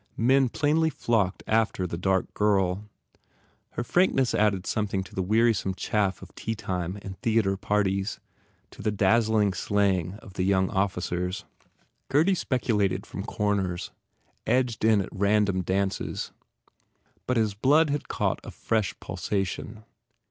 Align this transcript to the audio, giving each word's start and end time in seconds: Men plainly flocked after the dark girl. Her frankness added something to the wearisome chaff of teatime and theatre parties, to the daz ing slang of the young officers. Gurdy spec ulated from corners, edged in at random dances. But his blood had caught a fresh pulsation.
Men 0.17 0.49
plainly 0.49 0.89
flocked 0.89 1.43
after 1.45 1.85
the 1.85 1.95
dark 1.95 2.33
girl. 2.33 2.85
Her 3.73 3.83
frankness 3.83 4.33
added 4.33 4.65
something 4.65 5.03
to 5.03 5.13
the 5.13 5.21
wearisome 5.21 5.75
chaff 5.75 6.23
of 6.23 6.33
teatime 6.33 6.97
and 7.03 7.21
theatre 7.21 7.55
parties, 7.55 8.19
to 8.71 8.81
the 8.81 8.89
daz 8.89 9.29
ing 9.29 9.53
slang 9.53 10.15
of 10.15 10.33
the 10.33 10.43
young 10.43 10.71
officers. 10.71 11.45
Gurdy 12.09 12.33
spec 12.33 12.63
ulated 12.63 13.05
from 13.05 13.23
corners, 13.25 13.91
edged 14.47 14.83
in 14.83 15.01
at 15.01 15.09
random 15.11 15.61
dances. 15.61 16.31
But 17.27 17.37
his 17.37 17.53
blood 17.53 17.91
had 17.91 18.07
caught 18.07 18.39
a 18.43 18.49
fresh 18.49 18.99
pulsation. 19.01 19.83